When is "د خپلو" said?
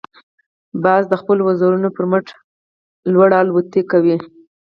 1.09-1.41